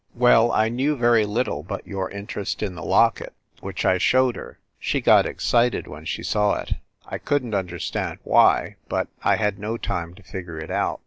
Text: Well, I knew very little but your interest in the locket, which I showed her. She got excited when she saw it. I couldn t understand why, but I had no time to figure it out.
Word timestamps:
Well, 0.15 0.51
I 0.51 0.67
knew 0.69 0.95
very 0.97 1.27
little 1.27 1.61
but 1.61 1.85
your 1.85 2.09
interest 2.09 2.63
in 2.63 2.73
the 2.73 2.83
locket, 2.83 3.35
which 3.59 3.85
I 3.85 3.99
showed 3.99 4.35
her. 4.35 4.57
She 4.79 4.99
got 4.99 5.27
excited 5.27 5.85
when 5.85 6.05
she 6.05 6.23
saw 6.23 6.55
it. 6.55 6.73
I 7.05 7.19
couldn 7.19 7.51
t 7.51 7.57
understand 7.57 8.17
why, 8.23 8.77
but 8.89 9.09
I 9.23 9.35
had 9.35 9.59
no 9.59 9.77
time 9.77 10.15
to 10.15 10.23
figure 10.23 10.57
it 10.57 10.71
out. 10.71 10.99